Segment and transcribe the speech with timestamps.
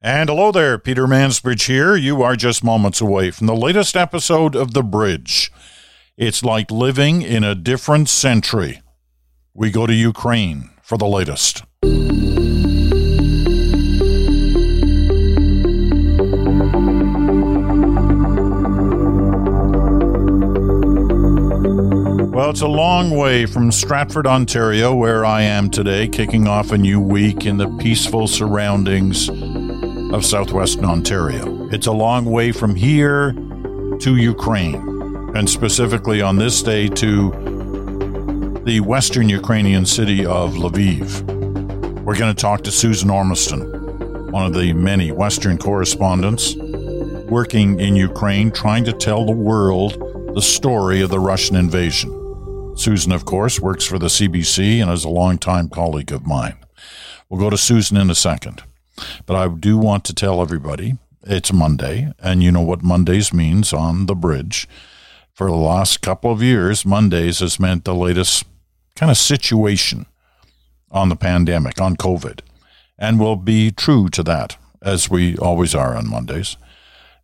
[0.00, 1.96] And hello there, Peter Mansbridge here.
[1.96, 5.50] You are just moments away from the latest episode of The Bridge.
[6.16, 8.80] It's like living in a different century.
[9.54, 11.64] We go to Ukraine for the latest.
[22.30, 26.78] Well, it's a long way from Stratford, Ontario, where I am today, kicking off a
[26.78, 29.28] new week in the peaceful surroundings
[30.12, 31.68] of southwestern Ontario.
[31.70, 34.76] It's a long way from here to Ukraine,
[35.34, 41.22] and specifically on this day to the western Ukrainian city of Lviv.
[42.04, 46.54] We're going to talk to Susan Ormiston, one of the many Western correspondents
[47.28, 49.98] working in Ukraine, trying to tell the world
[50.34, 52.10] the story of the Russian invasion.
[52.76, 56.56] Susan, of course, works for the CBC and is a longtime colleague of mine.
[57.28, 58.62] We'll go to Susan in a second.
[59.26, 63.72] But I do want to tell everybody it's Monday, and you know what Mondays means
[63.72, 64.68] on the bridge.
[65.32, 68.44] For the last couple of years, Mondays has meant the latest
[68.96, 70.06] kind of situation
[70.90, 72.40] on the pandemic, on COVID,
[72.98, 76.56] and we'll be true to that, as we always are on Mondays.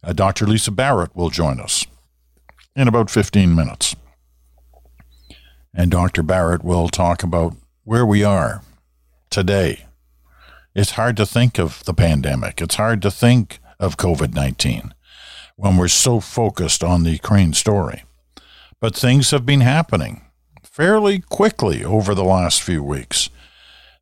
[0.02, 0.46] Uh, Dr.
[0.46, 1.86] Lisa Barrett will join us
[2.76, 3.96] in about 15 minutes
[5.74, 6.22] and Dr.
[6.22, 8.62] Barrett will talk about where we are
[9.30, 9.86] today.
[10.74, 12.60] It's hard to think of the pandemic.
[12.60, 14.94] It's hard to think of COVID 19
[15.56, 18.04] when we're so focused on the Ukraine story.
[18.80, 20.22] But things have been happening
[20.62, 23.30] fairly quickly over the last few weeks.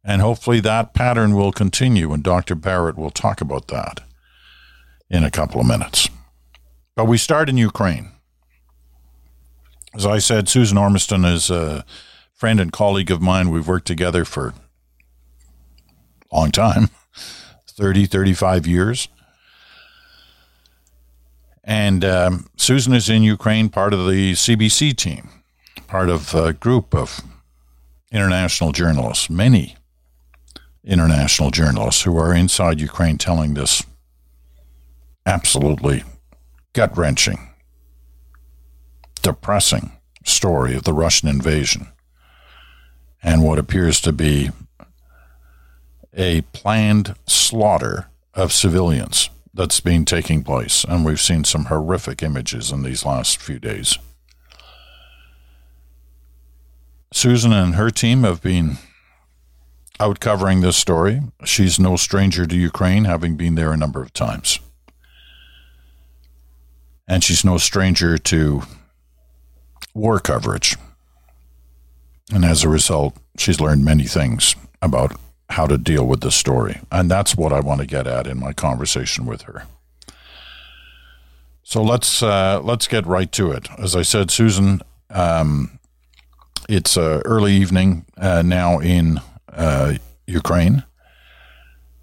[0.04, 2.54] And hopefully that pattern will continue, and Dr.
[2.56, 4.00] Barrett will talk about that
[5.08, 6.08] in a couple of minutes.
[6.96, 8.12] But we start in Ukraine
[9.94, 11.84] as I said, Susan Ormiston is a
[12.32, 13.50] friend and colleague of mine.
[13.50, 14.54] We've worked together for
[16.32, 16.90] long time
[17.66, 19.08] 30, 35 years.
[21.64, 25.28] And um, Susan is in Ukraine, part of the CBC team,
[25.86, 27.20] part of a group of
[28.10, 29.76] international journalists, many
[30.84, 33.84] international journalists who are inside Ukraine telling this
[35.24, 36.02] absolutely
[36.72, 37.38] gut wrenching
[39.22, 39.92] depressing
[40.24, 41.88] story of the Russian invasion
[43.22, 44.50] and what appears to be
[46.14, 50.84] a planned slaughter of civilians that's been taking place.
[50.84, 53.98] And we've seen some horrific images in these last few days.
[57.12, 58.78] Susan and her team have been
[60.00, 61.20] out covering this story.
[61.44, 64.58] She's no stranger to Ukraine, having been there a number of times.
[67.06, 68.62] And she's no stranger to
[69.92, 70.76] war coverage.
[72.32, 75.12] And as a result, she's learned many things about
[75.52, 76.80] how to deal with the story.
[76.90, 79.64] And that's what I want to get at in my conversation with her.
[81.62, 83.68] So let's uh, let's get right to it.
[83.78, 85.78] As I said, Susan, um,
[86.68, 89.94] it's uh, early evening uh, now in uh,
[90.26, 90.84] Ukraine,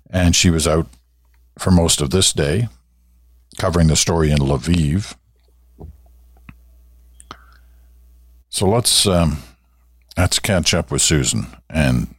[0.09, 0.87] and she was out
[1.57, 2.67] for most of this day
[3.57, 5.15] covering the story in Lviv.
[8.49, 9.43] So let's um,
[10.17, 12.15] let's catch up with Susan and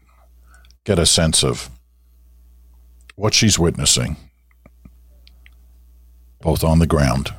[0.84, 1.70] get a sense of
[3.16, 4.16] what she's witnessing,
[6.40, 7.34] both on the ground.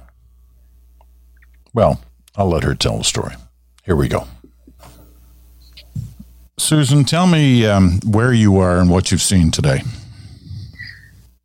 [1.74, 2.02] Well,
[2.36, 3.36] I'll let her tell the story.
[3.84, 4.28] Here we go.
[6.58, 9.82] Susan, tell me um, where you are and what you've seen today.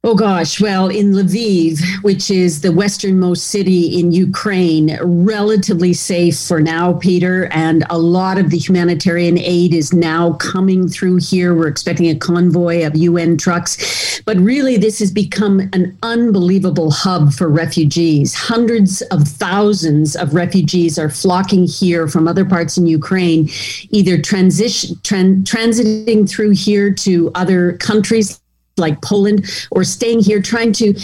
[0.09, 6.61] Oh gosh, well, in Lviv, which is the westernmost city in Ukraine, relatively safe for
[6.61, 11.56] now, Peter, and a lot of the humanitarian aid is now coming through here.
[11.56, 14.23] We're expecting a convoy of UN trucks.
[14.25, 18.33] But really, this has become an unbelievable hub for refugees.
[18.33, 23.49] Hundreds of thousands of refugees are flocking here from other parts in Ukraine,
[23.91, 28.41] either transition, tran- transiting through here to other countries
[28.76, 30.94] like Poland or staying here trying to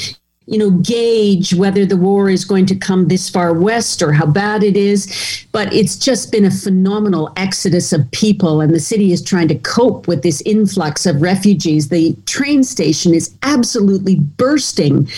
[0.46, 4.26] you know gauge whether the war is going to come this far west or how
[4.26, 5.46] bad it is.
[5.52, 9.54] But it's just been a phenomenal exodus of people and the city is trying to
[9.54, 11.88] cope with this influx of refugees.
[11.88, 15.08] The train station is absolutely bursting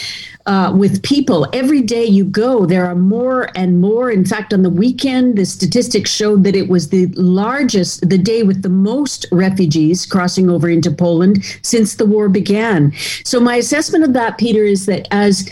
[0.46, 1.48] uh, with people.
[1.52, 4.10] Every day you go, there are more and more.
[4.10, 8.42] In fact, on the weekend, the statistics showed that it was the largest, the day
[8.42, 12.92] with the most refugees crossing over into Poland since the war began.
[13.24, 15.48] So, my assessment of that, Peter, is that as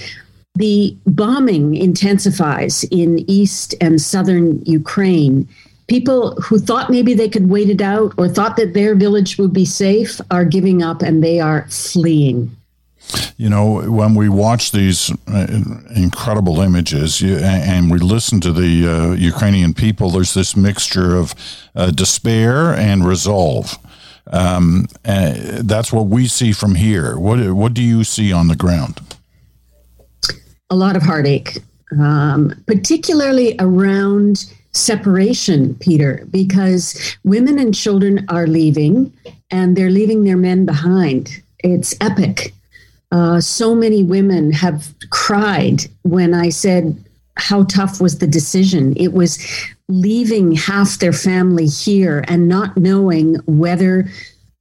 [0.54, 5.48] the bombing intensifies in east and southern Ukraine,
[5.88, 9.52] people who thought maybe they could wait it out or thought that their village would
[9.52, 12.54] be safe are giving up and they are fleeing.
[13.36, 15.46] You know, when we watch these uh,
[15.94, 21.34] incredible images and we listen to the uh, Ukrainian people, there's this mixture of
[21.74, 23.78] uh, despair and resolve.
[24.30, 27.18] Um, that's what we see from here.
[27.18, 29.00] What what do you see on the ground?
[30.70, 31.58] A lot of heartache,
[31.98, 39.12] um, particularly around separation, Peter, because women and children are leaving,
[39.50, 41.42] and they're leaving their men behind.
[41.58, 42.54] It's epic.
[43.12, 46.96] Uh, so many women have cried when I said
[47.36, 48.94] how tough was the decision.
[48.96, 49.38] It was
[49.88, 54.08] leaving half their family here and not knowing whether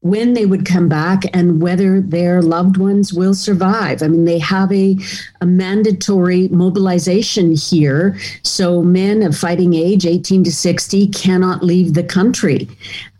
[0.01, 4.01] when they would come back and whether their loved ones will survive.
[4.01, 4.97] I mean, they have a,
[5.41, 8.17] a mandatory mobilization here.
[8.43, 12.67] So men of fighting age, 18 to 60, cannot leave the country.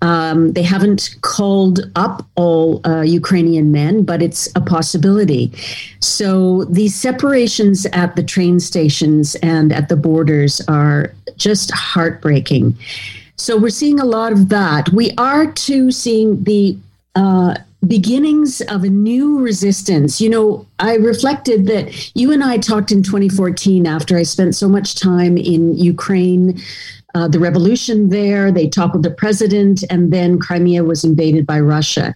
[0.02, 5.54] Um, they haven't called up all uh, Ukrainian men, but it's a possibility.
[6.00, 12.76] So these separations at the train stations and at the borders are just heartbreaking.
[13.42, 14.90] So we're seeing a lot of that.
[14.90, 16.78] We are too seeing the
[17.16, 17.56] uh,
[17.88, 20.22] beginnings of a new resistance.
[20.22, 24.70] You know, I reflected that you and I talked in 2014 after I spent so
[24.70, 26.62] much time in Ukraine.
[27.16, 32.14] Uh, the revolution there, they toppled the president, and then Crimea was invaded by Russia.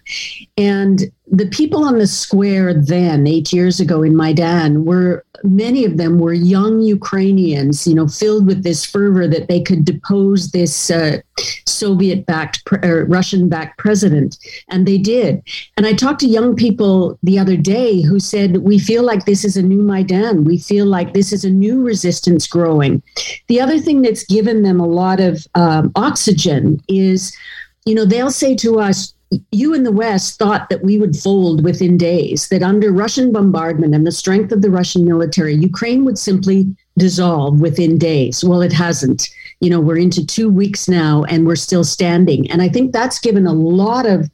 [0.56, 5.96] And the people on the square then, eight years ago in Maidan, were many of
[5.96, 10.90] them were young Ukrainians, you know, filled with this fervor that they could depose this
[10.90, 11.18] uh,
[11.66, 14.38] Soviet-backed, pre- Russian-backed president,
[14.70, 15.42] and they did.
[15.76, 19.44] And I talked to young people the other day who said, "We feel like this
[19.44, 20.44] is a new Maidan.
[20.44, 23.02] We feel like this is a new resistance growing."
[23.48, 27.36] The other thing that's given them a lot of um, oxygen is,
[27.84, 29.12] you know, they'll say to us
[29.50, 33.94] you in the West thought that we would fold within days, that under Russian bombardment
[33.94, 38.44] and the strength of the Russian military, Ukraine would simply dissolve within days.
[38.44, 39.28] Well, it hasn't.
[39.60, 42.50] You know, we're into two weeks now and we're still standing.
[42.50, 44.30] And I think that's given a lot of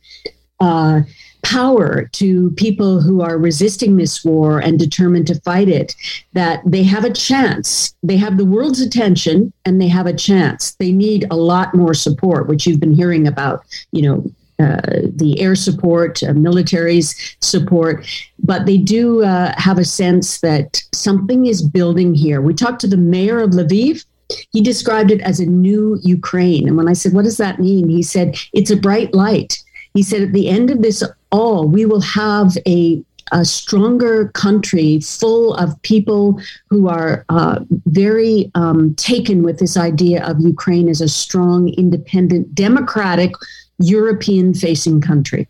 [0.61, 1.03] uh,
[1.43, 5.95] power to people who are resisting this war and determined to fight it
[6.35, 7.95] that they have a chance.
[8.03, 10.75] They have the world's attention and they have a chance.
[10.75, 14.25] They need a lot more support, which you've been hearing about, you know,
[14.63, 14.81] uh,
[15.17, 18.07] the air support, uh, military's support,
[18.39, 22.41] but they do uh, have a sense that something is building here.
[22.41, 24.05] We talked to the mayor of Lviv.
[24.53, 26.67] He described it as a new Ukraine.
[26.67, 27.89] And when I said, What does that mean?
[27.89, 29.63] He said, It's a bright light.
[29.95, 35.01] He said, At the end of this all, we will have a a stronger country
[35.01, 41.01] full of people who are uh, very um, taken with this idea of Ukraine as
[41.01, 43.33] a strong, independent, democratic,
[43.79, 45.49] European facing country.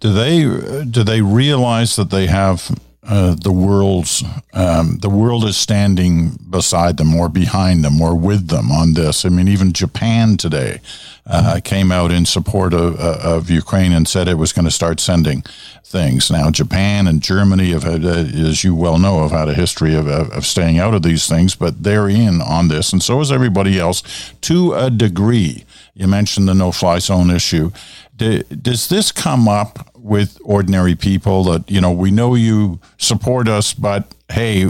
[0.00, 0.42] Do they
[0.84, 2.70] do they realize that they have
[3.04, 4.22] uh, the world's
[4.52, 9.24] um, the world is standing beside them or behind them or with them on this.
[9.24, 10.80] I mean, even Japan today
[11.26, 14.70] uh, came out in support of, uh, of Ukraine and said it was going to
[14.70, 15.42] start sending
[15.84, 16.30] things.
[16.30, 19.96] Now, Japan and Germany have had, uh, as you well know, have had a history
[19.96, 23.32] of, of staying out of these things, but they're in on this, and so is
[23.32, 24.02] everybody else
[24.42, 25.64] to a degree.
[25.94, 27.70] You mentioned the no fly zone issue.
[28.16, 33.74] does this come up with ordinary people that, you know, we know you support us,
[33.74, 34.64] but hey,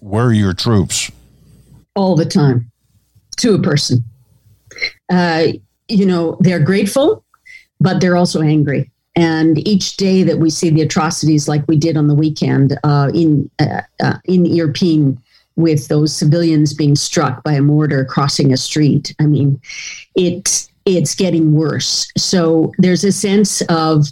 [0.00, 1.10] where are your troops?
[1.94, 2.70] All the time
[3.38, 4.04] to a person.
[5.10, 5.48] Uh,
[5.88, 7.24] you know, they're grateful,
[7.80, 8.90] but they're also angry.
[9.14, 13.10] And each day that we see the atrocities, like we did on the weekend uh,
[13.14, 15.16] in uh, uh in Irpin,
[15.56, 19.14] with those civilians being struck by a mortar crossing a street.
[19.18, 19.60] I mean,
[20.14, 22.10] it it's getting worse.
[22.16, 24.06] So there's a sense of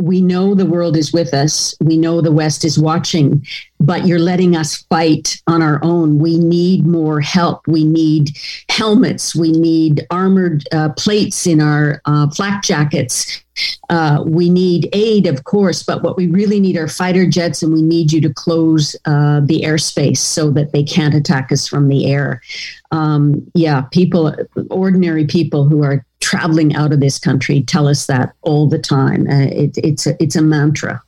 [0.00, 1.74] we know the world is with us.
[1.80, 3.46] We know the West is watching,
[3.78, 6.18] but you're letting us fight on our own.
[6.18, 7.66] We need more help.
[7.68, 8.36] We need
[8.68, 9.36] helmets.
[9.36, 13.44] We need armored uh, plates in our uh, flak jackets.
[13.88, 17.72] Uh, we need aid, of course, but what we really need are fighter jets, and
[17.72, 21.86] we need you to close uh, the airspace so that they can't attack us from
[21.88, 22.42] the air.
[22.94, 24.34] Um, yeah, people,
[24.70, 29.26] ordinary people who are traveling out of this country tell us that all the time.
[29.28, 31.02] Uh, it, it's a, it's a mantra.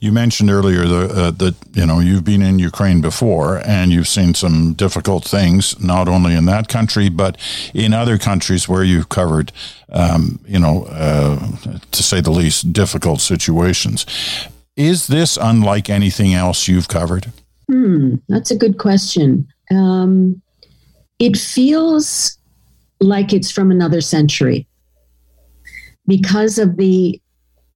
[0.00, 4.08] You mentioned earlier the, uh, that you know you've been in Ukraine before and you've
[4.08, 7.38] seen some difficult things, not only in that country but
[7.72, 9.52] in other countries where you've covered,
[9.88, 11.38] um, you know, uh,
[11.92, 14.04] to say the least, difficult situations.
[14.76, 17.32] Is this unlike anything else you've covered?
[17.70, 19.48] Hmm, that's a good question.
[19.70, 20.42] Um,
[21.18, 22.38] it feels
[23.00, 24.66] like it's from another century
[26.06, 27.20] because of the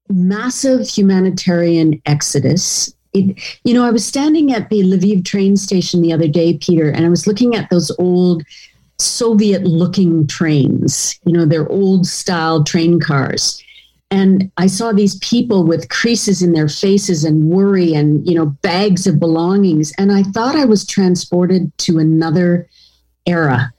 [0.09, 6.12] massive humanitarian exodus it, you know, I was standing at the Lviv train station the
[6.12, 8.44] other day, Peter, and I was looking at those old
[9.00, 13.62] Soviet looking trains, you know, they're old style train cars.
[14.12, 18.47] And I saw these people with creases in their faces and worry and, you know,
[18.47, 19.92] bags of belongings.
[19.99, 22.68] And I thought I was transported to another
[23.27, 23.73] era.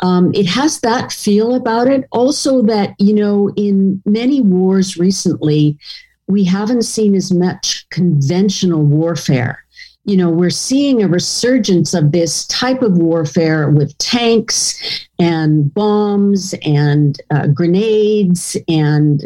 [0.00, 2.06] Um, it has that feel about it.
[2.12, 5.78] Also, that, you know, in many wars recently,
[6.26, 9.64] we haven't seen as much conventional warfare.
[10.04, 16.54] You know, we're seeing a resurgence of this type of warfare with tanks and bombs
[16.62, 19.24] and uh, grenades and,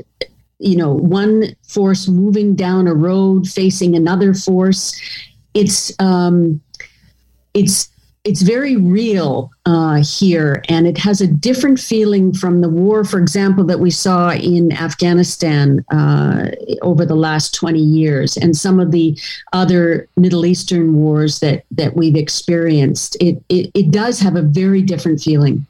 [0.58, 4.98] you know, one force moving down a road facing another force.
[5.52, 6.62] It's, um,
[7.52, 7.89] it's
[8.24, 13.18] it's very real uh, here, and it has a different feeling from the war, for
[13.18, 16.50] example, that we saw in Afghanistan uh,
[16.82, 19.18] over the last 20 years, and some of the
[19.54, 23.16] other Middle Eastern wars that that we've experienced.
[23.20, 25.66] It it, it does have a very different feeling,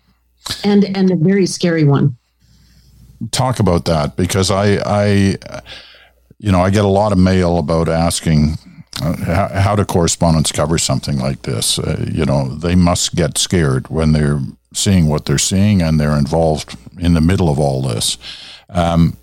[0.65, 2.17] and and a very scary one.
[3.31, 5.37] Talk about that because I I
[6.41, 8.59] you know I get a lot of mail about asking
[9.01, 11.79] how, how do correspondents cover something like this?
[11.79, 14.41] Uh, you know, they must get scared when they're
[14.73, 18.19] seeing what they're seeing and they're involved in the middle of all this.
[18.69, 19.17] Um,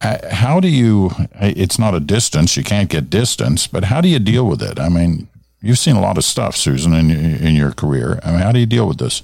[0.00, 1.10] how do you?
[1.40, 3.66] It's not a distance; you can't get distance.
[3.66, 4.80] But how do you deal with it?
[4.80, 5.28] I mean,
[5.60, 8.18] you've seen a lot of stuff, Susan, in in your career.
[8.24, 9.22] I mean, how do you deal with this?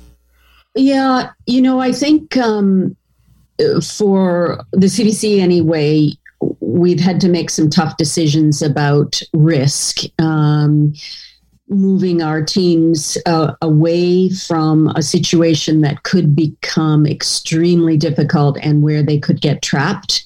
[0.75, 2.95] Yeah, you know, I think um,
[3.83, 6.11] for the CBC anyway,
[6.67, 10.01] we've had to make some tough decisions about risk.
[10.19, 10.93] Um,
[11.69, 19.03] moving our teams uh, away from a situation that could become extremely difficult and where
[19.03, 20.25] they could get trapped.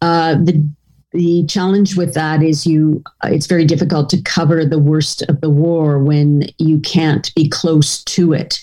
[0.00, 0.66] Uh, the
[1.12, 5.50] the challenge with that is you it's very difficult to cover the worst of the
[5.50, 8.58] war when you can't be close to it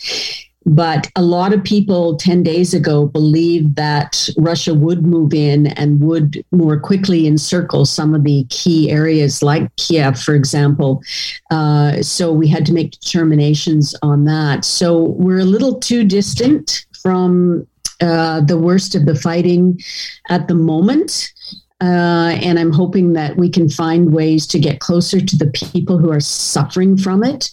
[0.66, 6.02] but a lot of people 10 days ago believed that Russia would move in and
[6.02, 11.02] would more quickly encircle some of the key areas like Kiev, for example.
[11.50, 14.66] Uh, so we had to make determinations on that.
[14.66, 17.66] So we're a little too distant from
[18.02, 19.80] uh, the worst of the fighting
[20.30, 21.32] at the moment.
[21.82, 25.98] Uh, and I'm hoping that we can find ways to get closer to the people
[25.98, 27.50] who are suffering from it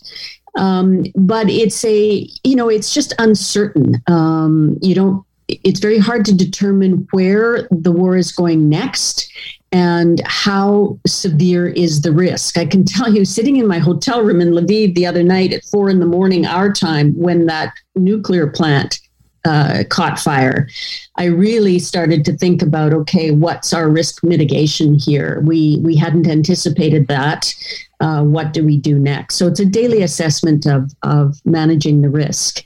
[0.57, 4.03] um, but it's a, you know, it's just uncertain.
[4.07, 9.31] Um, you don't, it's very hard to determine where the war is going next
[9.73, 12.57] and how severe is the risk.
[12.57, 15.65] I can tell you, sitting in my hotel room in Lviv the other night at
[15.65, 19.01] four in the morning, our time, when that nuclear plant
[19.47, 20.69] uh, caught fire,
[21.17, 25.41] I really started to think about okay, what's our risk mitigation here?
[25.45, 27.55] We we hadn't anticipated that.
[28.01, 29.37] Uh, what do we do next?
[29.37, 32.65] So it's a daily assessment of of managing the risk.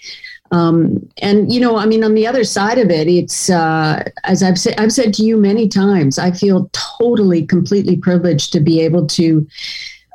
[0.53, 4.43] Um, and you know, I mean, on the other side of it, it's uh, as
[4.43, 6.19] I've said, I've said to you many times.
[6.19, 9.47] I feel totally, completely privileged to be able to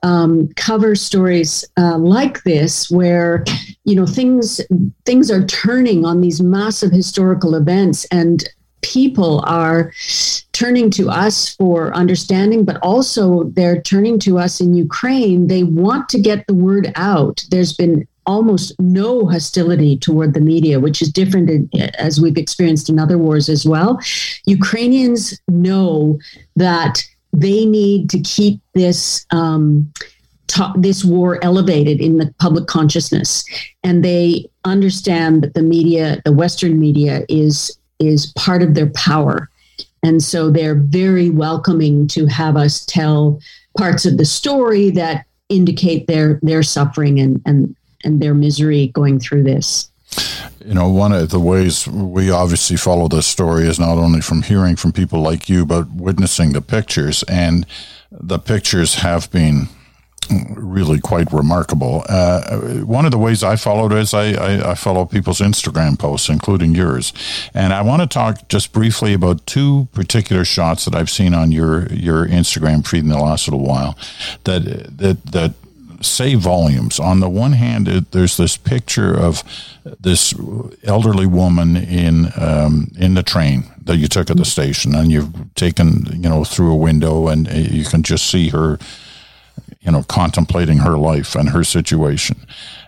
[0.05, 3.43] um, cover stories uh, like this, where
[3.85, 4.61] you know things
[5.03, 8.47] things are turning on these massive historical events, and
[8.81, 9.91] people are
[10.51, 15.47] turning to us for understanding, but also they're turning to us in Ukraine.
[15.47, 17.43] They want to get the word out.
[17.49, 22.89] There's been almost no hostility toward the media, which is different in, as we've experienced
[22.89, 23.99] in other wars as well.
[24.45, 26.19] Ukrainians know
[26.55, 27.03] that
[27.35, 29.91] they need to keep this um,
[30.77, 33.43] this war elevated in the public consciousness,
[33.83, 39.49] and they understand that the media, the Western media, is is part of their power,
[40.03, 43.39] and so they're very welcoming to have us tell
[43.77, 49.19] parts of the story that indicate their their suffering and and and their misery going
[49.19, 49.89] through this
[50.65, 54.41] you know, one of the ways we obviously follow this story is not only from
[54.41, 57.23] hearing from people like you, but witnessing the pictures.
[57.23, 57.65] And
[58.11, 59.69] the pictures have been
[60.55, 62.03] really quite remarkable.
[62.09, 66.29] Uh, one of the ways I followed is I, I, I, follow people's Instagram posts,
[66.29, 67.13] including yours,
[67.53, 71.51] and I want to talk just briefly about two particular shots that I've seen on
[71.51, 73.97] your your Instagram feed in the last little while
[74.45, 75.53] that that that
[76.05, 76.99] say volumes.
[76.99, 79.43] On the one hand, it, there's this picture of
[79.99, 80.33] this
[80.83, 85.53] elderly woman in um, in the train that you took at the station, and you've
[85.55, 88.79] taken you know through a window, and uh, you can just see her,
[89.81, 92.37] you know, contemplating her life and her situation.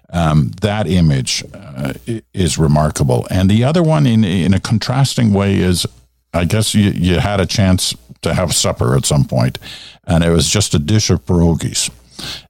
[0.09, 1.93] Um, that image uh,
[2.33, 5.85] is remarkable, and the other one, in in a contrasting way, is
[6.33, 9.59] I guess you, you had a chance to have supper at some point,
[10.05, 11.89] and it was just a dish of pierogies.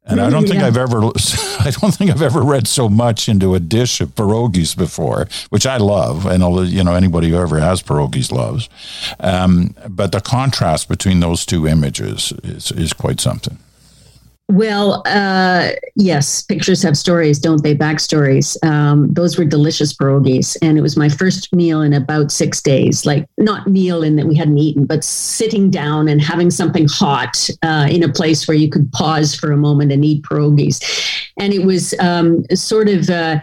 [0.05, 0.67] And I don't think yeah.
[0.67, 0.97] I've ever,
[1.59, 5.65] I don't think I've ever read so much into a dish of pierogies before, which
[5.65, 8.69] I love, and you know anybody who ever has pierogies loves.
[9.19, 13.57] Um, but the contrast between those two images is is quite something.
[14.49, 17.75] Well, uh, yes, pictures have stories, don't they?
[17.75, 18.55] Backstories.
[18.63, 23.05] Um, those were delicious pierogies, and it was my first meal in about six days.
[23.05, 27.49] Like not meal in that we hadn't eaten, but sitting down and having something hot
[27.61, 30.81] uh, in a place where you could pause for a moment and eat pierogies.
[31.37, 33.39] And it was um, sort of uh,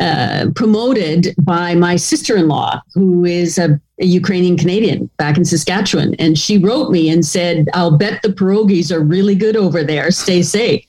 [0.00, 6.14] uh promoted by my sister-in-law, who is a a Ukrainian Canadian back in Saskatchewan.
[6.14, 10.10] And she wrote me and said, I'll bet the pierogies are really good over there.
[10.10, 10.84] Stay safe.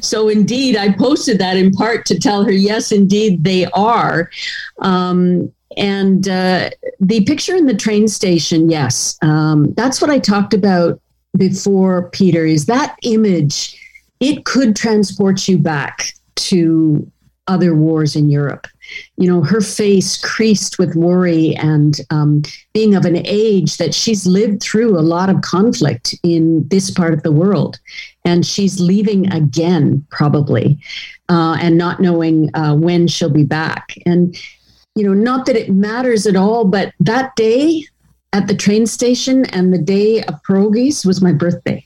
[0.00, 4.30] So, indeed, I posted that in part to tell her, yes, indeed, they are.
[4.78, 10.54] Um, and uh, the picture in the train station, yes, um, that's what I talked
[10.54, 11.00] about
[11.36, 13.76] before, Peter, is that image,
[14.20, 17.10] it could transport you back to
[17.48, 18.68] other wars in Europe
[19.16, 24.26] you know, her face creased with worry and um, being of an age that she's
[24.26, 27.78] lived through a lot of conflict in this part of the world.
[28.24, 30.78] And she's leaving again, probably,
[31.28, 33.94] uh, and not knowing uh, when she'll be back.
[34.06, 34.36] And,
[34.94, 37.86] you know, not that it matters at all, but that day
[38.32, 41.84] at the train station and the day of pierogies was my birthday.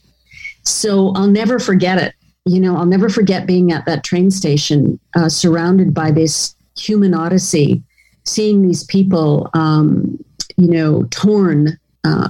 [0.65, 2.15] So I'll never forget it
[2.49, 7.15] you know, I'll never forget being at that train station, uh, surrounded by this human
[7.15, 7.83] odyssey,
[8.25, 10.23] seeing these people, um,
[10.57, 12.29] you know, torn uh,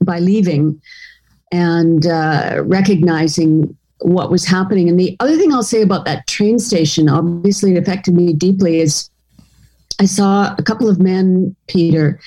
[0.00, 0.80] by leaving
[1.50, 4.88] and uh, recognizing what was happening.
[4.88, 8.80] And the other thing I'll say about that train station, obviously it affected me deeply,
[8.80, 9.10] is
[10.00, 12.18] I saw a couple of men, Peter.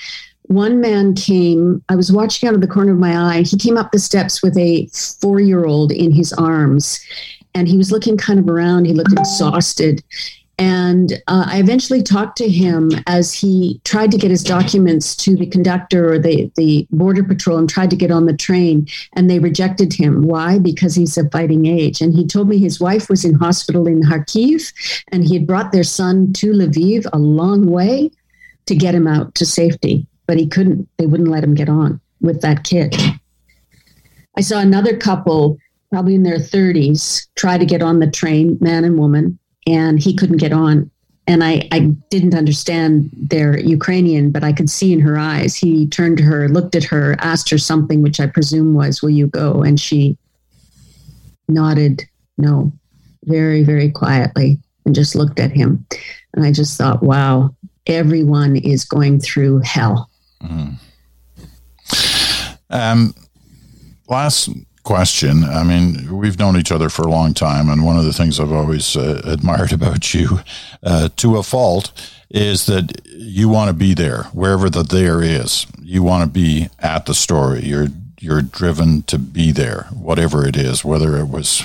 [0.44, 3.42] One man came, I was watching out of the corner of my eye.
[3.42, 4.86] He came up the steps with a
[5.20, 7.04] four year old in his arms
[7.56, 8.84] and he was looking kind of around.
[8.84, 10.04] He looked exhausted.
[10.58, 15.36] And uh, I eventually talked to him as he tried to get his documents to
[15.36, 19.28] the conductor or the, the border patrol and tried to get on the train, and
[19.28, 20.22] they rejected him.
[20.22, 20.58] Why?
[20.58, 22.00] Because he's of fighting age.
[22.00, 24.72] And he told me his wife was in hospital in Kharkiv,
[25.12, 28.10] and he had brought their son to Lviv a long way
[28.64, 30.88] to get him out to safety, but he couldn't.
[30.96, 32.96] They wouldn't let him get on with that kid.
[34.38, 35.58] I saw another couple,
[35.90, 40.14] probably in their 30s, try to get on the train, man and woman and he
[40.14, 40.90] couldn't get on.
[41.28, 45.56] And I, I didn't understand their Ukrainian, but I could see in her eyes.
[45.56, 49.10] He turned to her, looked at her, asked her something, which I presume was, Will
[49.10, 49.62] you go?
[49.62, 50.16] And she
[51.48, 52.04] nodded
[52.38, 52.72] no,
[53.24, 55.84] very, very quietly, and just looked at him.
[56.34, 57.54] And I just thought, wow,
[57.86, 60.10] everyone is going through hell.
[60.42, 60.76] Mm.
[62.68, 63.14] Um,
[64.08, 64.48] last
[64.86, 65.42] question.
[65.44, 68.38] I mean, we've known each other for a long time, and one of the things
[68.38, 70.40] I've always uh, admired about you,
[70.82, 71.92] uh, to a fault,
[72.30, 75.66] is that you want to be there wherever the there is.
[75.82, 77.64] You want to be at the story.
[77.64, 81.62] You're you're driven to be there, whatever it is, whether it was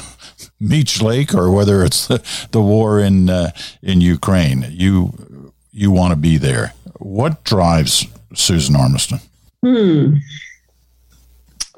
[0.59, 4.65] Meech Lake or whether it's the, the war in uh, in Ukraine.
[4.69, 6.73] You you want to be there.
[6.97, 9.19] What drives Susan Ormiston?
[9.63, 10.17] Hmm.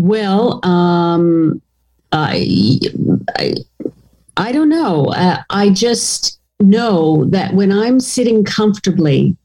[0.03, 1.61] Well, um,
[2.11, 2.77] I,
[3.37, 3.53] I,
[4.35, 5.05] I don't know.
[5.05, 9.37] Uh, I just know that when I'm sitting comfortably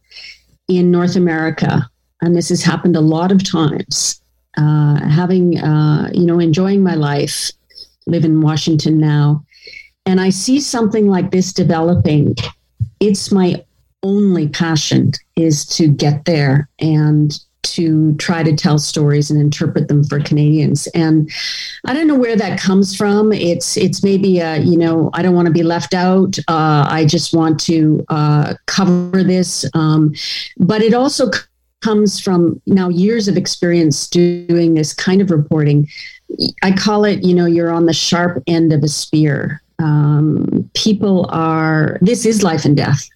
[0.66, 1.88] in North America,
[2.23, 4.21] and this has happened a lot of times,
[4.57, 7.53] uh, having, uh, you know, enjoying my life,
[8.09, 9.44] live in Washington now,
[10.07, 12.35] and I see something like this developing,
[12.99, 13.64] it's my
[14.03, 20.05] only passion is to get there and to try to tell stories and interpret them
[20.05, 20.87] for Canadians.
[20.88, 21.31] And
[21.85, 23.33] I don't know where that comes from.
[23.33, 26.38] It's it's maybe a, you know I don't want to be left out.
[26.49, 30.14] Uh, I just want to uh, cover this, um,
[30.57, 31.31] but it also
[31.81, 35.88] comes from now years of experience doing this kind of reporting.
[36.62, 39.62] I call it, you know, you're on the sharp end of a spear.
[39.79, 41.99] Um, people are.
[42.03, 43.09] This is life and death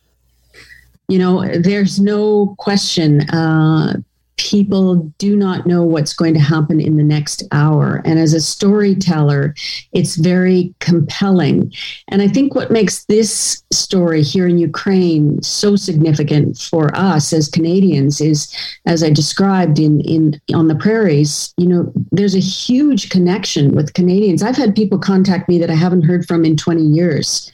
[1.09, 3.95] you know there's no question uh,
[4.43, 8.03] people do not know what's going to happen in the next hour.
[8.05, 9.55] And as a storyteller,
[9.93, 11.73] it's very compelling.
[12.09, 17.49] And I think what makes this story here in Ukraine so significant for us as
[17.49, 18.53] Canadians is,
[18.85, 23.95] as I described in, in on the prairies, you know, there's a huge connection with
[23.95, 24.43] Canadians.
[24.43, 27.53] I've had people contact me that I haven't heard from in 20 years.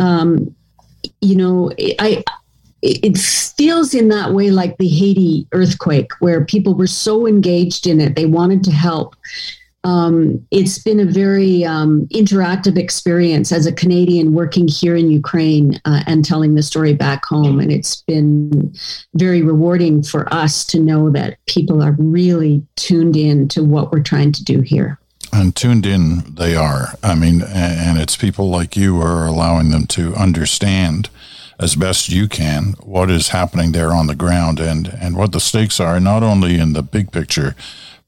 [0.00, 0.54] Um,
[1.20, 2.24] you know, I
[2.82, 8.00] it feels in that way like the Haiti earthquake, where people were so engaged in
[8.00, 9.14] it, they wanted to help.
[9.84, 15.80] Um, it's been a very um, interactive experience as a Canadian working here in Ukraine
[15.84, 17.58] uh, and telling the story back home.
[17.58, 18.72] And it's been
[19.14, 24.02] very rewarding for us to know that people are really tuned in to what we're
[24.02, 24.98] trying to do here.
[25.32, 26.94] And tuned in they are.
[27.02, 31.08] I mean, and it's people like you who are allowing them to understand
[31.58, 35.40] as best you can what is happening there on the ground and, and what the
[35.40, 37.54] stakes are, not only in the big picture,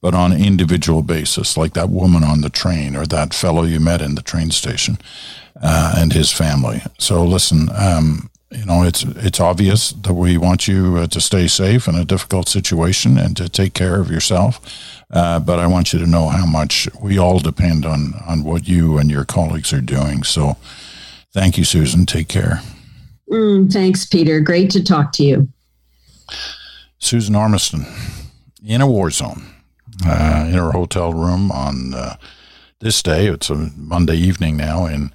[0.00, 4.02] but on individual basis, like that woman on the train or that fellow you met
[4.02, 4.98] in the train station
[5.62, 6.82] uh, and his family.
[6.98, 11.48] So listen, um, you know, it's it's obvious that we want you uh, to stay
[11.48, 14.60] safe in a difficult situation and to take care of yourself.
[15.10, 18.68] Uh, but I want you to know how much we all depend on on what
[18.68, 20.22] you and your colleagues are doing.
[20.22, 20.56] So,
[21.32, 22.06] thank you, Susan.
[22.06, 22.60] Take care.
[23.30, 24.40] Mm, thanks, Peter.
[24.40, 25.48] Great to talk to you.
[26.98, 27.86] Susan Ormiston
[28.64, 29.44] in a war zone
[30.06, 32.16] uh, in her hotel room on uh,
[32.80, 33.26] this day.
[33.26, 35.12] It's a Monday evening now in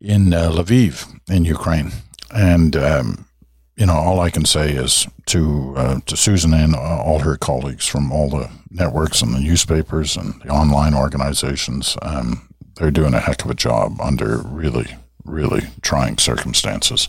[0.00, 1.92] in uh, Lviv in Ukraine,
[2.34, 3.26] and um,
[3.76, 7.86] you know all I can say is to uh, to Susan and all her colleagues
[7.86, 11.96] from all the networks and the newspapers and the online organizations.
[12.02, 14.86] Um, they're doing a heck of a job under really
[15.26, 17.08] really trying circumstances.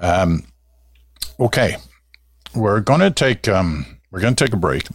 [0.00, 0.44] Um,
[1.38, 1.76] okay,
[2.54, 4.86] we're going to take um, we're going to take a break.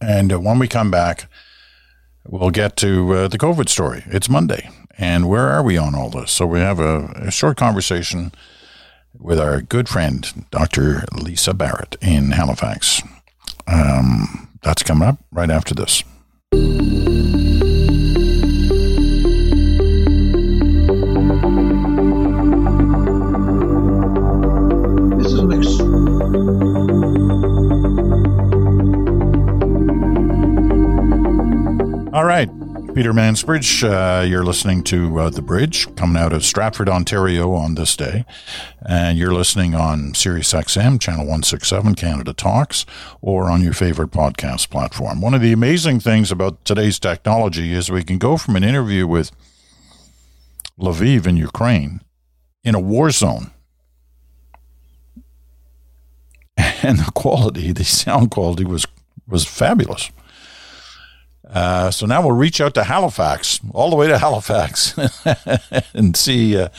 [0.00, 1.28] And uh, when we come back,
[2.26, 4.02] we'll get to uh, the COVID story.
[4.06, 4.68] It's Monday.
[4.98, 6.30] And where are we on all this?
[6.32, 8.32] So we have a, a short conversation
[9.18, 11.04] with our good friend, Dr.
[11.12, 13.02] Lisa Barrett in Halifax.
[13.66, 16.04] Um, that's coming up right after this.
[32.94, 37.74] Peter Mansbridge, uh, you're listening to uh, The Bridge coming out of Stratford, Ontario on
[37.74, 38.26] this day.
[38.86, 42.84] And you're listening on Sirius XM, Channel 167, Canada Talks,
[43.22, 45.22] or on your favorite podcast platform.
[45.22, 49.06] One of the amazing things about today's technology is we can go from an interview
[49.06, 49.32] with
[50.78, 52.02] Lviv in Ukraine
[52.62, 53.52] in a war zone.
[56.84, 58.86] And the quality, the sound quality was,
[59.26, 60.10] was fabulous.
[61.52, 64.96] Uh, so now we'll reach out to Halifax, all the way to Halifax,
[65.94, 66.70] and see uh,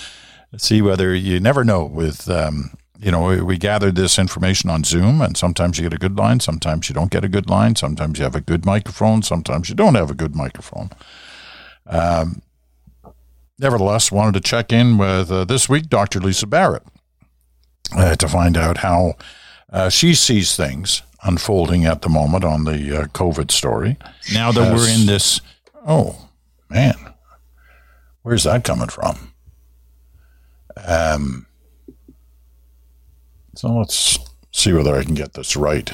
[0.57, 1.85] see whether you never know.
[1.85, 5.93] With um, you know, we, we gathered this information on Zoom, and sometimes you get
[5.93, 8.65] a good line, sometimes you don't get a good line, sometimes you have a good
[8.65, 10.89] microphone, sometimes you don't have a good microphone.
[11.85, 12.41] Um,
[13.59, 16.19] nevertheless, wanted to check in with uh, this week Dr.
[16.19, 16.83] Lisa Barrett
[17.95, 19.15] uh, to find out how
[19.71, 23.97] uh, she sees things unfolding at the moment on the uh, COVID story.
[24.33, 25.41] Now that we're in this,
[25.87, 26.29] oh
[26.69, 26.95] man,
[28.21, 29.33] where's that coming from?
[30.85, 31.45] Um,
[33.55, 34.19] so let's
[34.51, 35.91] see whether I can get this right.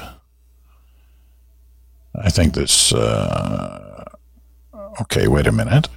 [2.14, 2.92] I think this.
[2.92, 4.04] Uh,
[5.02, 5.88] okay, wait a minute.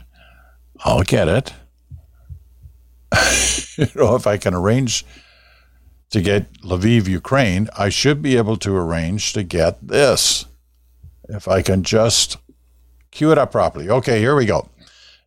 [0.86, 1.54] I'll get it.
[3.78, 5.06] you know, if I can arrange
[6.14, 10.46] to get Lviv, Ukraine, I should be able to arrange to get this.
[11.28, 12.38] If I can just
[13.10, 13.90] cue it up properly.
[13.90, 14.70] Okay, here we go.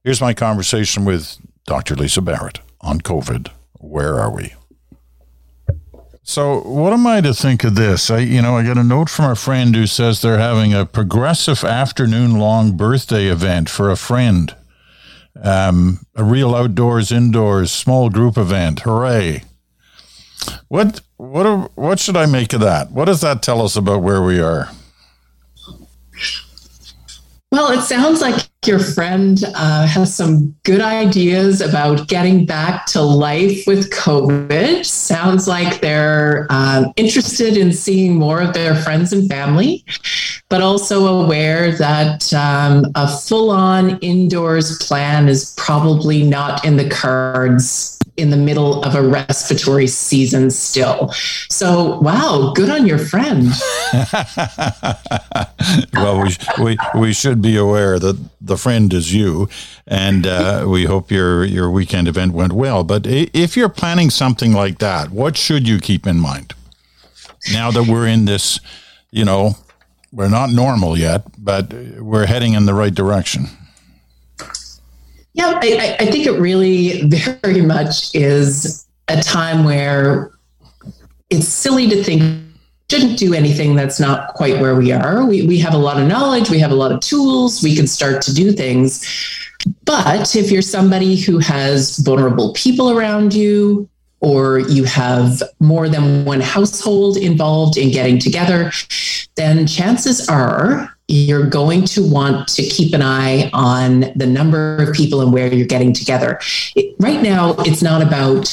[0.05, 1.97] Here's my conversation with Dr.
[1.97, 3.49] Lisa Barrett on COVID.
[3.81, 4.55] Where are we?
[6.23, 8.09] So, what am I to think of this?
[8.09, 10.87] I, you know, I got a note from a friend who says they're having a
[10.87, 14.55] progressive afternoon long birthday event for a friend.
[15.43, 18.81] Um, a real outdoors, indoors, small group event.
[18.81, 19.43] Hooray.
[20.69, 22.91] What what what should I make of that?
[22.91, 24.69] What does that tell us about where we are?
[27.53, 33.01] Well, it sounds like your friend uh, has some good ideas about getting back to
[33.01, 34.85] life with COVID.
[34.85, 39.85] Sounds like they're um, interested in seeing more of their friends and family,
[40.49, 46.89] but also aware that um, a full on indoors plan is probably not in the
[46.89, 51.11] cards in the middle of a respiratory season still.
[51.51, 53.49] So, wow, good on your friend.
[55.93, 59.49] well, we, we, we should be aware that the friend is you,
[59.87, 62.85] and uh, we hope your, your weekend event went well.
[62.85, 66.55] But if you're planning something like that, what should you keep in mind?
[67.53, 68.59] Now that we're in this,
[69.11, 69.57] you know,
[70.13, 73.47] we're not normal yet, but we're heading in the right direction.
[75.35, 77.03] Yeah, I, I, think it really
[77.43, 80.31] very much is a time where
[81.29, 82.46] it's silly to think
[82.91, 85.25] shouldn't do anything that's not quite where we are.
[85.27, 87.87] We, we have a lot of knowledge, we have a lot of tools, we can
[87.87, 89.05] start to do things.
[89.85, 93.89] But if you're somebody who has vulnerable people around you,
[94.21, 98.73] or you have more than one household involved in getting together,
[99.35, 104.93] then chances are you're going to want to keep an eye on the number of
[104.95, 106.41] people and where you're getting together.
[106.75, 108.53] It, right now, it's not about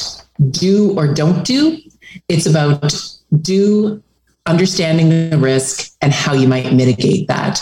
[0.50, 1.78] do or don't do,
[2.28, 2.92] it's about
[3.40, 4.02] do
[4.46, 7.60] understanding the risk and how you might mitigate that.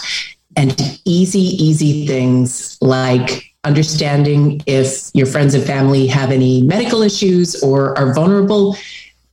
[0.57, 7.63] And easy, easy things like understanding if your friends and family have any medical issues
[7.63, 8.77] or are vulnerable.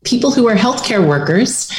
[0.04, 1.72] People who are healthcare workers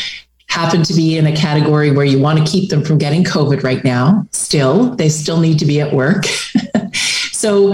[0.49, 3.63] happen to be in a category where you want to keep them from getting COVID
[3.63, 4.27] right now.
[4.33, 6.25] Still, they still need to be at work.
[6.95, 7.73] so,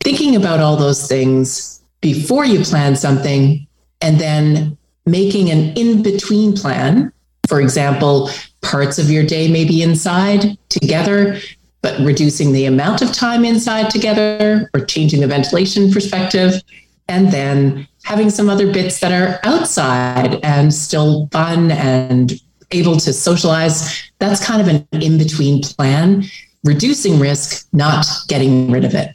[0.00, 3.66] thinking about all those things before you plan something
[4.02, 4.76] and then
[5.06, 7.12] making an in between plan.
[7.50, 11.36] For example, parts of your day may be inside together,
[11.82, 16.62] but reducing the amount of time inside together or changing the ventilation perspective.
[17.08, 22.34] And then having some other bits that are outside and still fun and
[22.70, 24.00] able to socialize.
[24.20, 26.26] That's kind of an in between plan,
[26.62, 29.10] reducing risk, not getting rid of it.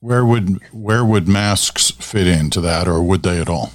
[0.00, 3.74] Where would where would masks fit into that, or would they at all?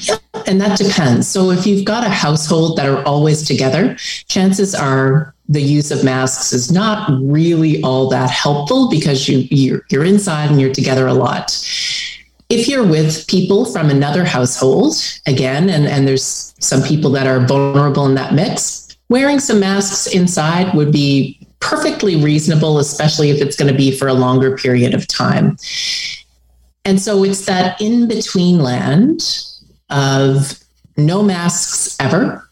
[0.00, 1.28] Yeah, and that depends.
[1.28, 3.96] So if you've got a household that are always together,
[4.28, 9.86] chances are the use of masks is not really all that helpful because you you're,
[9.90, 11.52] you're inside and you're together a lot.
[12.48, 14.94] If you're with people from another household,
[15.26, 20.06] again, and, and there's some people that are vulnerable in that mix, wearing some masks
[20.06, 24.94] inside would be perfectly reasonable, especially if it's going to be for a longer period
[24.94, 25.56] of time.
[26.84, 29.20] And so it's that in between land
[29.90, 30.58] of
[30.96, 32.42] no masks ever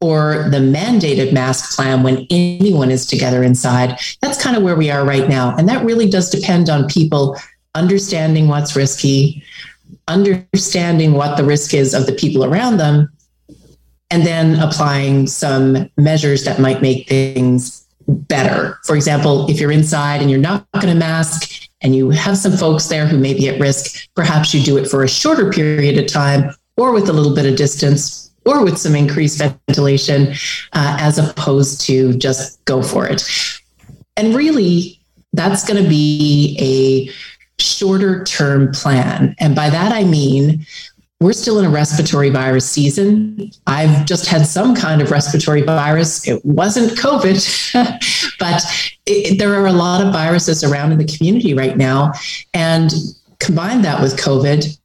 [0.00, 3.98] or the mandated mask plan when anyone is together inside.
[4.20, 5.56] That's kind of where we are right now.
[5.56, 7.36] And that really does depend on people
[7.74, 9.42] understanding what's risky,
[10.06, 13.10] understanding what the risk is of the people around them,
[14.10, 18.78] and then applying some measures that might make things better.
[18.84, 22.56] For example, if you're inside and you're not going to mask and you have some
[22.56, 25.98] folks there who may be at risk, perhaps you do it for a shorter period
[25.98, 30.28] of time or with a little bit of distance or with some increased ventilation
[30.72, 33.22] uh, as opposed to just go for it.
[34.16, 34.98] And really,
[35.34, 39.34] that's going to be a shorter term plan.
[39.38, 40.64] And by that, I mean,
[41.20, 43.50] we're still in a respiratory virus season.
[43.66, 46.26] I've just had some kind of respiratory virus.
[46.28, 48.62] It wasn't COVID, but
[49.04, 52.12] it, there are a lot of viruses around in the community right now.
[52.54, 52.92] And
[53.40, 54.78] combine that with COVID,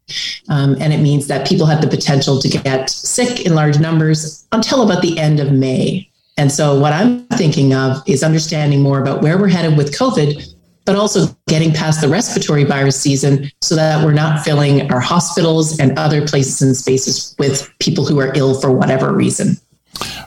[0.49, 4.45] um, and it means that people have the potential to get sick in large numbers
[4.51, 6.09] until about the end of May.
[6.37, 10.53] And so, what I'm thinking of is understanding more about where we're headed with COVID
[10.85, 15.79] but also getting past the respiratory virus season so that we're not filling our hospitals
[15.79, 19.57] and other places and spaces with people who are ill for whatever reason.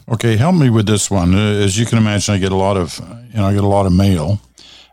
[0.08, 1.34] Okay, help me with this one.
[1.34, 2.98] Uh, as you can imagine, I get a lot of
[3.32, 4.40] you know I get a lot of mail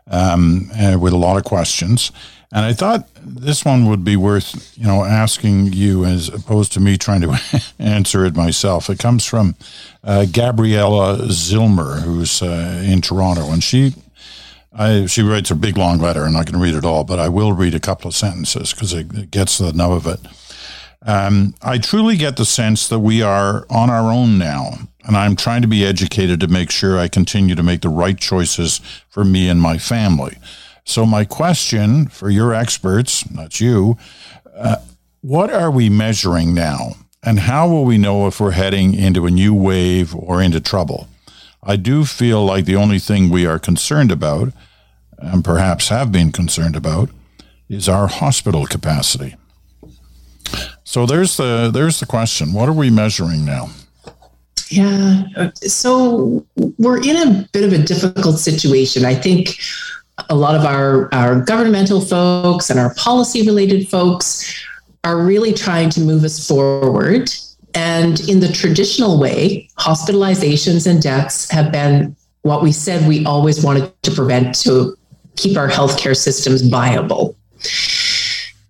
[0.08, 2.10] um, uh, with a lot of questions,
[2.54, 6.80] and I thought this one would be worth you know asking you as opposed to
[6.80, 7.38] me trying to
[7.78, 8.88] answer it myself.
[8.88, 9.56] It comes from
[10.02, 13.94] uh, Gabriella Zilmer, who's uh, in Toronto, and she
[14.76, 16.20] I, she writes a big long letter.
[16.20, 18.14] And I'm not going to read it all, but I will read a couple of
[18.14, 20.20] sentences because it, it, gets the nub of it.
[21.06, 25.36] Um, I truly get the sense that we are on our own now, and I'm
[25.36, 29.22] trying to be educated to make sure I continue to make the right choices for
[29.22, 30.38] me and my family.
[30.84, 33.96] So, my question for your experts, not you,
[34.54, 34.76] uh,
[35.22, 36.96] what are we measuring now?
[37.22, 41.08] And how will we know if we're heading into a new wave or into trouble?
[41.62, 44.52] I do feel like the only thing we are concerned about,
[45.16, 47.08] and perhaps have been concerned about,
[47.70, 49.36] is our hospital capacity.
[50.84, 52.52] So there's the there's the question.
[52.52, 53.70] What are we measuring now?
[54.68, 55.50] Yeah.
[55.62, 56.46] So
[56.78, 59.06] we're in a bit of a difficult situation.
[59.06, 59.58] I think
[60.28, 64.64] a lot of our, our governmental folks and our policy related folks
[65.02, 67.30] are really trying to move us forward
[67.74, 73.64] and in the traditional way, hospitalizations and deaths have been what we said we always
[73.64, 74.96] wanted to prevent to
[75.36, 77.36] keep our healthcare systems viable.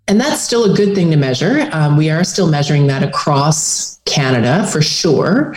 [0.08, 1.68] And that's still a good thing to measure.
[1.72, 5.54] Um, we are still measuring that across Canada for sure.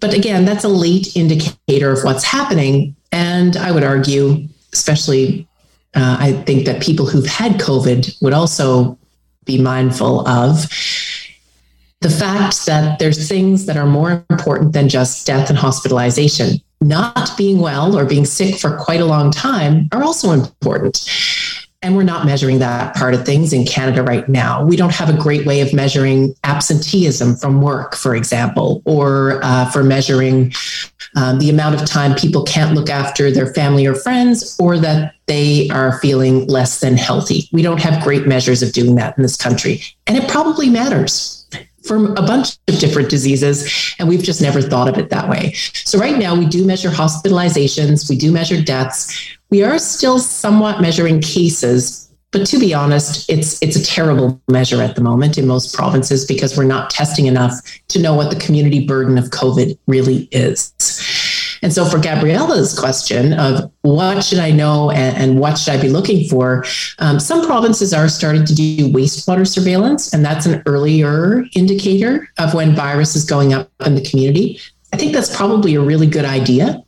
[0.00, 2.94] But again, that's a late indicator of what's happening.
[3.12, 5.46] And I would argue, especially,
[5.94, 8.98] uh, I think that people who've had COVID would also
[9.44, 10.66] be mindful of
[12.00, 16.60] the fact that there's things that are more important than just death and hospitalization.
[16.80, 21.06] Not being well or being sick for quite a long time are also important.
[21.82, 24.64] And we're not measuring that part of things in Canada right now.
[24.64, 29.68] We don't have a great way of measuring absenteeism from work, for example, or uh,
[29.70, 30.52] for measuring
[31.16, 35.14] um, the amount of time people can't look after their family or friends, or that
[35.26, 37.48] they are feeling less than healthy.
[37.52, 39.82] We don't have great measures of doing that in this country.
[40.06, 41.41] And it probably matters
[41.84, 45.52] for a bunch of different diseases, and we've just never thought of it that way.
[45.52, 49.36] So, right now, we do measure hospitalizations, we do measure deaths.
[49.50, 54.80] We are still somewhat measuring cases, but to be honest, it's it's a terrible measure
[54.80, 57.54] at the moment in most provinces because we're not testing enough
[57.88, 60.72] to know what the community burden of COVID really is.
[61.62, 65.80] And so, for Gabriella's question of what should I know and, and what should I
[65.80, 66.64] be looking for,
[66.98, 72.52] um, some provinces are starting to do wastewater surveillance, and that's an earlier indicator of
[72.54, 74.58] when virus is going up in the community.
[74.92, 76.82] I think that's probably a really good idea.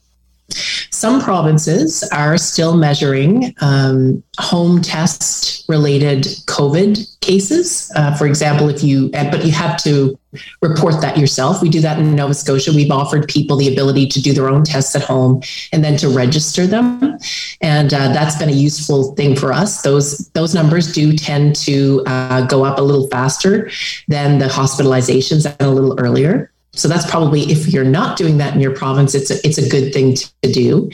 [0.90, 7.90] Some provinces are still measuring um, home test related COVID cases.
[7.96, 10.18] Uh, for example, if you, but you have to
[10.62, 11.62] report that yourself.
[11.62, 12.72] We do that in Nova Scotia.
[12.72, 15.42] We've offered people the ability to do their own tests at home
[15.72, 17.18] and then to register them,
[17.60, 19.82] and uh, that's been a useful thing for us.
[19.82, 23.70] Those those numbers do tend to uh, go up a little faster
[24.08, 26.50] than the hospitalizations and a little earlier.
[26.72, 29.68] So that's probably if you're not doing that in your province, it's a, it's a
[29.68, 30.90] good thing to do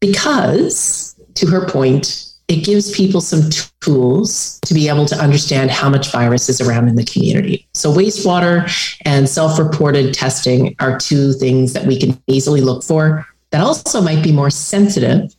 [0.00, 3.48] because, to her point, it gives people some
[3.80, 7.66] tools to be able to understand how much virus is around in the community.
[7.74, 8.68] So, wastewater
[9.04, 14.00] and self reported testing are two things that we can easily look for that also
[14.00, 15.34] might be more sensitive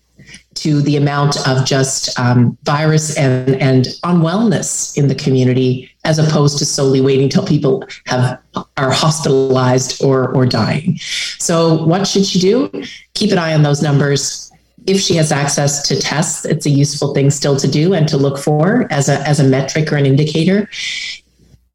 [0.53, 6.57] to the amount of just um, virus and, and unwellness in the community as opposed
[6.59, 8.39] to solely waiting till people have
[8.77, 10.97] are hospitalized or or dying.
[11.39, 12.71] So what should she do?
[13.15, 14.50] Keep an eye on those numbers.
[14.87, 18.17] If she has access to tests, it's a useful thing still to do and to
[18.17, 20.69] look for as a as a metric or an indicator.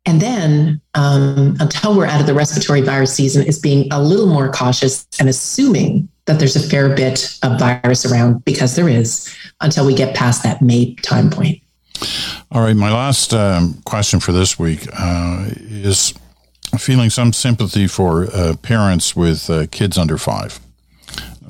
[0.06, 4.28] And then, um, until we're out of the respiratory virus season, is being a little
[4.28, 9.32] more cautious and assuming that there's a fair bit of virus around because there is
[9.60, 11.60] until we get past that May time point.
[12.52, 16.14] All right, my last um, question for this week uh, is
[16.78, 20.60] feeling some sympathy for uh, parents with uh, kids under five,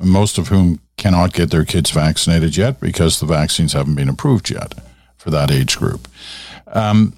[0.01, 4.49] most of whom cannot get their kids vaccinated yet because the vaccines haven't been approved
[4.49, 4.73] yet
[5.17, 6.07] for that age group.
[6.67, 7.13] Um,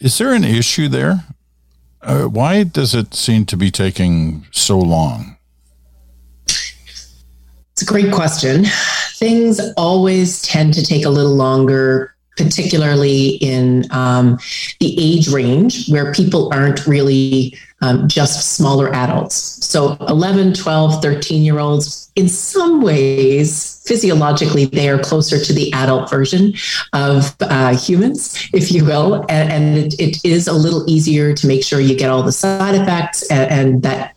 [0.00, 1.24] is there an issue there?
[2.02, 5.36] Uh, why does it seem to be taking so long?
[6.46, 8.64] It's a great question.
[9.14, 14.38] Things always tend to take a little longer particularly in um,
[14.80, 19.36] the age range where people aren't really um, just smaller adults.
[19.66, 25.72] So 11, 12, 13 year olds, in some ways, physiologically, they are closer to the
[25.72, 26.54] adult version
[26.92, 29.26] of uh, humans, if you will.
[29.28, 32.32] And, and it, it is a little easier to make sure you get all the
[32.32, 34.16] side effects and, and that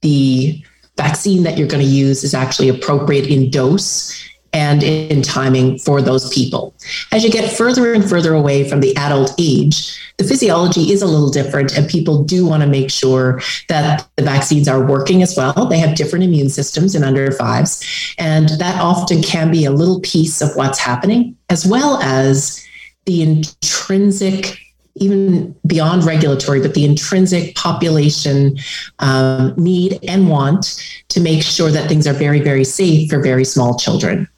[0.00, 0.62] the
[0.96, 6.00] vaccine that you're going to use is actually appropriate in dose and in timing for
[6.00, 6.74] those people.
[7.12, 11.06] As you get further and further away from the adult age, the physiology is a
[11.06, 15.36] little different, and people do want to make sure that the vaccines are working as
[15.36, 15.66] well.
[15.66, 20.00] They have different immune systems in under fives, and that often can be a little
[20.00, 22.64] piece of what's happening, as well as
[23.06, 24.58] the intrinsic
[25.00, 28.58] even beyond regulatory, but the intrinsic population
[28.98, 33.44] um, need and want to make sure that things are very, very safe for very
[33.44, 34.28] small children.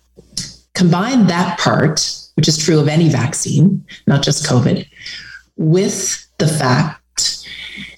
[0.74, 2.00] Combine that part,
[2.34, 4.86] which is true of any vaccine, not just COVID,
[5.56, 7.46] with the fact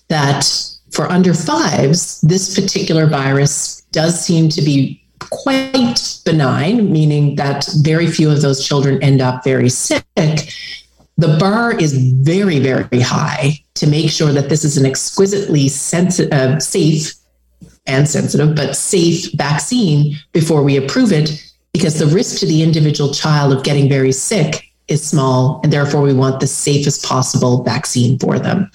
[0.09, 0.45] that
[0.91, 8.07] for under fives, this particular virus does seem to be quite benign, meaning that very
[8.07, 10.05] few of those children end up very sick.
[10.17, 16.31] The bar is very, very high to make sure that this is an exquisitely sensi-
[16.31, 17.15] uh, safe
[17.87, 23.13] and sensitive, but safe vaccine before we approve it because the risk to the individual
[23.13, 28.19] child of getting very sick is small and therefore we want the safest possible vaccine
[28.19, 28.71] for them.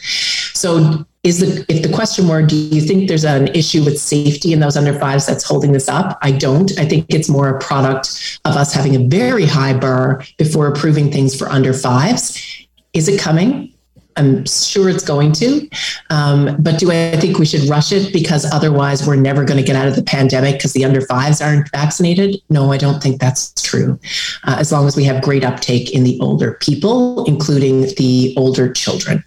[0.54, 4.54] So is the if the question were do you think there's an issue with safety
[4.54, 6.18] in those under fives that's holding this up?
[6.22, 6.78] I don't.
[6.80, 11.12] I think it's more a product of us having a very high bar before approving
[11.12, 12.66] things for under fives.
[12.94, 13.74] Is it coming
[14.18, 15.70] I'm sure it's going to.
[16.10, 19.66] Um, but do I think we should rush it because otherwise we're never going to
[19.66, 22.42] get out of the pandemic because the under fives aren't vaccinated?
[22.50, 24.00] No, I don't think that's true.
[24.44, 28.72] Uh, as long as we have great uptake in the older people, including the older
[28.72, 29.24] children.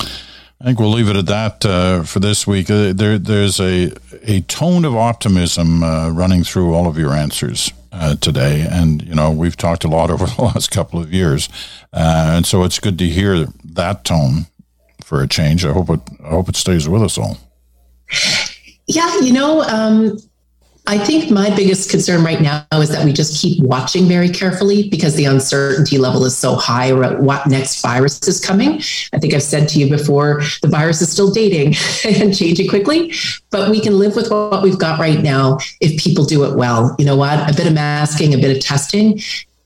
[0.00, 2.70] I think we'll leave it at that uh, for this week.
[2.70, 3.92] Uh, there, there's a
[4.24, 9.14] a tone of optimism uh, running through all of your answers uh, today, and you
[9.14, 11.48] know we've talked a lot over the last couple of years,
[11.92, 14.46] uh, and so it's good to hear that tone
[15.04, 15.64] for a change.
[15.64, 17.38] I hope it I hope it stays with us all.
[18.86, 20.18] Yeah, you know, um,
[20.86, 24.88] I think my biggest concern right now is that we just keep watching very carefully
[24.88, 28.80] because the uncertainty level is so high about what next virus is coming.
[29.12, 31.74] I think I've said to you before, the virus is still dating
[32.04, 33.14] and changing quickly,
[33.50, 36.96] but we can live with what we've got right now if people do it well.
[36.98, 37.48] You know what?
[37.48, 39.20] A bit of masking, a bit of testing,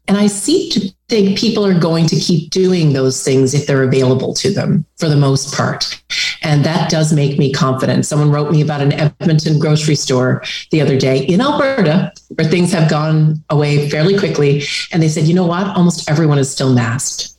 [0.08, 3.82] and I seem to think people are going to keep doing those things if they're
[3.82, 6.00] available to them for the most part.
[6.42, 8.06] And that does make me confident.
[8.06, 12.72] Someone wrote me about an Edmonton grocery store the other day in Alberta where things
[12.72, 14.62] have gone away fairly quickly.
[14.92, 15.66] And they said, you know what?
[15.76, 17.34] Almost everyone is still masked.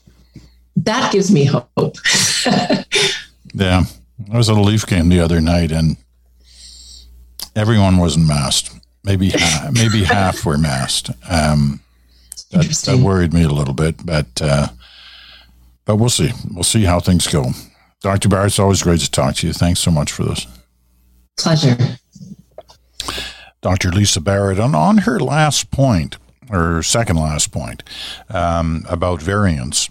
[0.78, 1.68] That gives me hope.
[3.54, 3.84] yeah.
[4.32, 5.98] I was at a Leaf game the other night and
[7.56, 8.74] everyone wasn't masked.
[9.04, 9.32] Maybe
[9.72, 11.12] maybe half were masked.
[11.30, 11.80] Um,
[12.52, 14.68] that, that worried me a little bit, but uh,
[15.86, 16.32] but we'll see.
[16.52, 17.52] We'll see how things go.
[18.02, 18.30] Dr.
[18.30, 19.54] Barrett, it's always great to talk to you.
[19.54, 20.46] Thanks so much for this.
[21.38, 21.78] Pleasure.
[23.62, 23.92] Dr.
[23.92, 26.18] Lisa Barrett, on, on her last point,
[26.50, 27.84] or second last point,
[28.30, 29.90] um, about variants.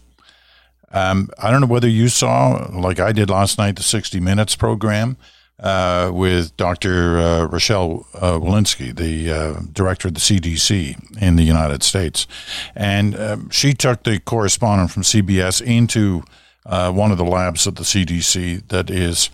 [0.92, 4.54] Um, I don't know whether you saw, like I did last night, the 60 Minutes
[4.54, 5.16] program
[5.59, 7.18] uh, with Dr.
[7.18, 12.26] Uh, Rochelle uh, Walensky, the uh, director of the CDC in the United States.
[12.74, 16.24] And um, she took the correspondent from CBS into
[16.66, 19.30] uh, one of the labs at the CDC that is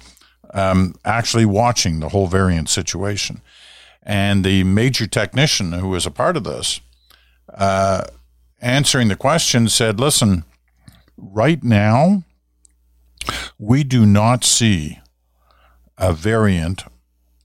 [0.54, 3.40] um, actually watching the whole variant situation.
[4.02, 6.80] And the major technician who was a part of this,
[7.54, 8.04] uh,
[8.60, 10.44] answering the question, said, Listen,
[11.16, 12.24] right now,
[13.58, 14.98] we do not see
[16.02, 16.82] a variant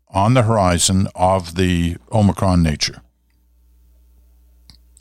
[0.10, 3.01] on the horizon of the Omicron nature.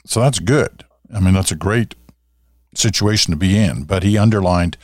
[0.04, 0.84] So that's good.
[1.12, 1.94] I mean, that's a great
[2.74, 3.84] situation to be in.
[3.84, 4.76] But he underlined,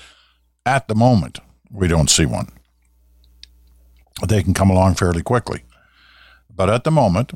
[0.64, 1.38] at the moment,
[1.70, 2.48] we don't see one.
[4.26, 5.64] They can come along fairly quickly.
[6.48, 7.32] But at the moment,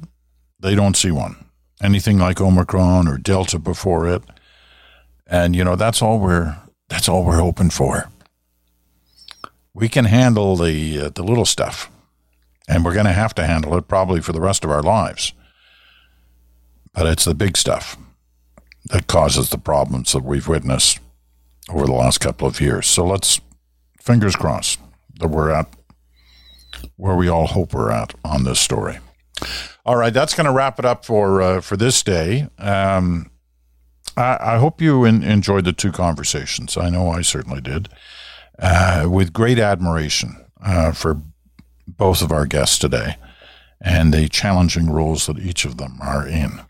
[0.59, 1.37] they don't see one.
[1.83, 4.23] Anything like Omicron or Delta before it.
[5.27, 6.57] And you know, that's all we're
[6.89, 8.11] that's all we're hoping for
[9.77, 11.91] we can handle the uh, the little stuff,
[12.67, 15.35] and we're going to have to handle it probably for the rest of our lives.
[16.95, 17.99] But it's the big stuff
[18.87, 20.99] that causes the problems that we've witnessed
[21.69, 22.87] over the last couple of years.
[22.87, 23.41] So let's
[24.01, 24.81] fingers crossed
[25.19, 25.69] that we're at
[26.97, 28.99] where we all hope we're at on this story.
[29.85, 32.49] All right, that's going to wrap it up for uh, for this day.
[32.59, 33.31] Um,
[34.17, 36.79] I, I, hope you in, enjoyed the two conversations.
[36.79, 37.91] I know I certainly did
[38.59, 41.21] uh, with great admiration uh, for
[41.87, 43.17] both of our guests today
[43.81, 46.61] and the challenging roles that each of them are in.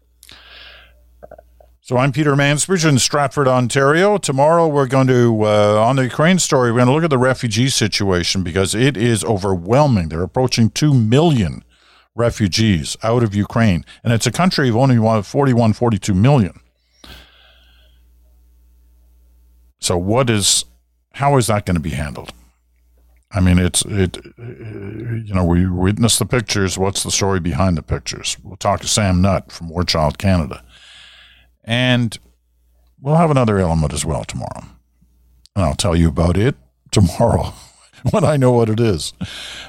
[1.81, 4.19] So I'm Peter Mansbridge in Stratford, Ontario.
[4.19, 7.17] Tomorrow we're going to, uh, on the Ukraine story, we're going to look at the
[7.17, 10.09] refugee situation because it is overwhelming.
[10.09, 11.63] They're approaching 2 million
[12.17, 16.59] refugees out of Ukraine, and it's a country of only 41, 42 million.
[19.79, 20.65] So what is
[21.17, 22.31] how is that going to be handled?
[23.33, 24.19] I mean, it's it.
[24.39, 26.77] You know, we witness the pictures.
[26.79, 28.37] What's the story behind the pictures?
[28.43, 30.63] We'll talk to Sam Nutt from War Child Canada,
[31.65, 32.17] and
[33.01, 34.67] we'll have another element as well tomorrow.
[35.55, 36.55] And I'll tell you about it
[36.91, 37.55] tomorrow
[38.11, 39.15] when I know what it is.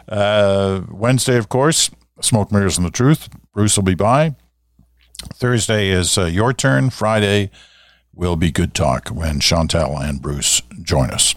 [0.08, 1.90] Uh, Wednesday, of course,
[2.22, 3.30] smoke mirrors and the truth.
[3.54, 4.36] Bruce will be by.
[5.34, 6.90] Thursday is uh, your turn.
[6.90, 7.52] Friday
[8.18, 11.36] will be good talk when Chantal and Bruce join us.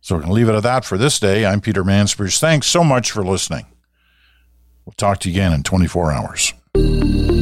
[0.00, 1.46] So we're going to leave it at that for this day.
[1.46, 2.38] I'm Peter Mansbridge.
[2.38, 3.66] Thanks so much for listening.
[4.84, 7.35] We'll talk to you again in 24 hours.